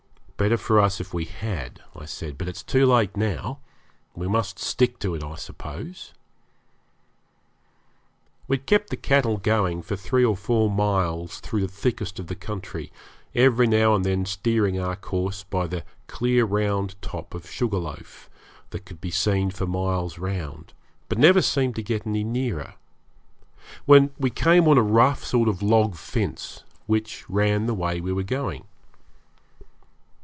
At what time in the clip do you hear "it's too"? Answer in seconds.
2.47-2.87